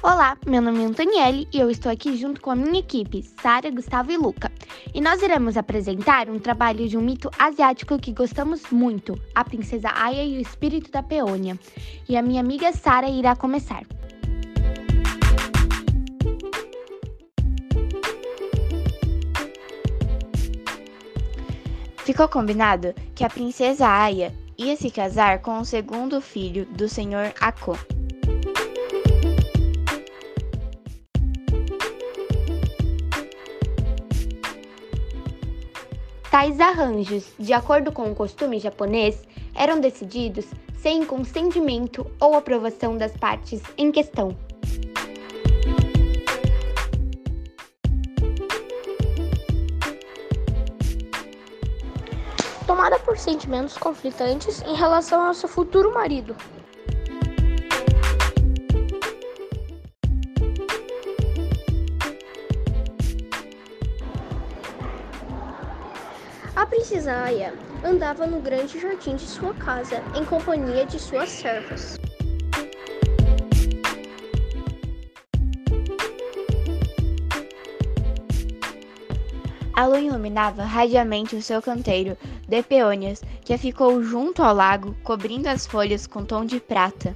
Olá, 0.00 0.38
meu 0.46 0.62
nome 0.62 0.80
é 0.80 0.86
Antonielle 0.86 1.48
e 1.52 1.58
eu 1.58 1.68
estou 1.68 1.90
aqui 1.90 2.16
junto 2.16 2.40
com 2.40 2.52
a 2.52 2.56
minha 2.56 2.78
equipe, 2.78 3.24
Sara, 3.42 3.68
Gustavo 3.68 4.12
e 4.12 4.16
Luca. 4.16 4.50
E 4.94 5.00
nós 5.00 5.20
iremos 5.20 5.56
apresentar 5.56 6.30
um 6.30 6.38
trabalho 6.38 6.88
de 6.88 6.96
um 6.96 7.00
mito 7.00 7.28
asiático 7.36 7.98
que 7.98 8.12
gostamos 8.12 8.62
muito, 8.70 9.20
a 9.34 9.42
princesa 9.42 9.90
Aya 9.92 10.24
e 10.24 10.38
o 10.38 10.40
espírito 10.40 10.92
da 10.92 11.02
peônia. 11.02 11.58
E 12.08 12.16
a 12.16 12.22
minha 12.22 12.40
amiga 12.40 12.72
Sara 12.72 13.08
irá 13.08 13.34
começar. 13.34 13.82
Ficou 22.04 22.28
combinado 22.28 22.94
que 23.16 23.24
a 23.24 23.28
princesa 23.28 23.88
Aya 23.88 24.32
ia 24.56 24.76
se 24.76 24.92
casar 24.92 25.40
com 25.40 25.58
o 25.58 25.64
segundo 25.64 26.20
filho 26.20 26.66
do 26.66 26.88
senhor 26.88 27.34
Ako. 27.40 27.76
Tais 36.30 36.60
arranjos, 36.60 37.32
de 37.38 37.54
acordo 37.54 37.90
com 37.90 38.10
o 38.10 38.14
costume 38.14 38.60
japonês, 38.60 39.22
eram 39.54 39.80
decididos 39.80 40.44
sem 40.76 41.02
consentimento 41.02 42.06
ou 42.20 42.34
aprovação 42.34 42.98
das 42.98 43.16
partes 43.16 43.62
em 43.78 43.90
questão. 43.90 44.36
Tomada 52.66 52.98
por 52.98 53.16
sentimentos 53.16 53.78
conflitantes 53.78 54.60
em 54.62 54.74
relação 54.74 55.24
ao 55.24 55.32
seu 55.32 55.48
futuro 55.48 55.94
marido. 55.94 56.36
A 66.58 66.66
princesa 66.66 67.12
Aya 67.12 67.54
andava 67.84 68.26
no 68.26 68.40
grande 68.40 68.80
jardim 68.80 69.14
de 69.14 69.22
sua 69.22 69.54
casa 69.54 70.02
em 70.12 70.24
companhia 70.24 70.84
de 70.84 70.98
suas 70.98 71.28
servas. 71.28 71.96
A 79.72 79.86
lua 79.86 80.00
iluminava 80.00 80.64
radiamente 80.64 81.36
o 81.36 81.42
seu 81.42 81.62
canteiro 81.62 82.18
de 82.48 82.60
peônias, 82.64 83.22
que 83.44 83.56
ficou 83.56 84.02
junto 84.02 84.42
ao 84.42 84.52
lago, 84.52 84.96
cobrindo 85.04 85.48
as 85.48 85.64
folhas 85.64 86.08
com 86.08 86.24
tom 86.24 86.44
de 86.44 86.58
prata. 86.58 87.14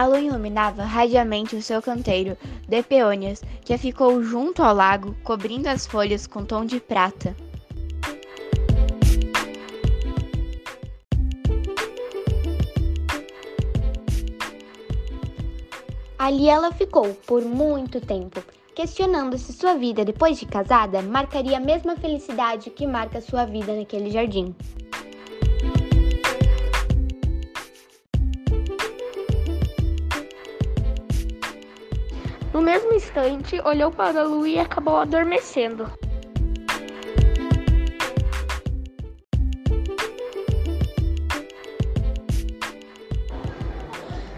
A 0.00 0.06
lua 0.06 0.18
iluminava 0.18 0.82
radiamente 0.82 1.54
o 1.54 1.60
seu 1.60 1.82
canteiro 1.82 2.34
de 2.66 2.82
peônias, 2.82 3.42
que 3.62 3.76
ficou 3.76 4.22
junto 4.22 4.62
ao 4.62 4.74
lago, 4.74 5.14
cobrindo 5.22 5.68
as 5.68 5.86
folhas 5.86 6.26
com 6.26 6.42
tom 6.42 6.64
de 6.64 6.80
prata. 6.80 7.36
Ali 16.18 16.48
ela 16.48 16.72
ficou 16.72 17.12
por 17.26 17.44
muito 17.44 18.00
tempo, 18.00 18.42
questionando 18.74 19.36
se 19.36 19.52
sua 19.52 19.74
vida 19.74 20.02
depois 20.02 20.38
de 20.38 20.46
casada 20.46 21.02
marcaria 21.02 21.58
a 21.58 21.60
mesma 21.60 21.94
felicidade 21.94 22.70
que 22.70 22.86
marca 22.86 23.20
sua 23.20 23.44
vida 23.44 23.76
naquele 23.76 24.10
jardim. 24.10 24.54
No 32.52 32.60
mesmo 32.60 32.92
instante, 32.92 33.60
olhou 33.64 33.92
para 33.92 34.20
a 34.20 34.24
lua 34.24 34.48
e 34.48 34.58
acabou 34.58 34.96
adormecendo. 34.96 35.90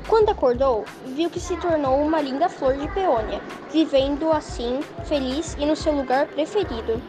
Quando 0.06 0.28
acordou, 0.28 0.84
viu 1.06 1.30
que 1.30 1.40
se 1.40 1.56
tornou 1.56 2.02
uma 2.02 2.20
linda 2.20 2.50
flor 2.50 2.76
de 2.76 2.86
peônia, 2.88 3.40
vivendo 3.72 4.30
assim, 4.30 4.80
feliz 5.06 5.56
e 5.58 5.64
no 5.64 5.74
seu 5.74 5.94
lugar 5.94 6.26
preferido. 6.26 7.00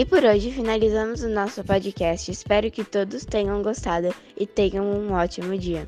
E 0.00 0.04
por 0.06 0.24
hoje 0.24 0.50
finalizamos 0.50 1.20
o 1.22 1.28
nosso 1.28 1.62
podcast. 1.62 2.30
Espero 2.30 2.70
que 2.70 2.82
todos 2.82 3.26
tenham 3.26 3.62
gostado 3.62 4.14
e 4.34 4.46
tenham 4.46 4.86
um 4.86 5.12
ótimo 5.12 5.58
dia. 5.58 5.86